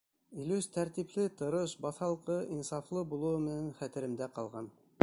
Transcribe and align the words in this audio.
Илүс 0.43 0.67
тәртипле, 0.77 1.25
тырыш, 1.41 1.75
баҫалҡы, 1.87 2.39
инсафлы 2.57 3.05
булыуы 3.13 3.47
менән 3.47 3.71
хәтеремдә 3.83 4.35
ҡалған. 4.41 4.77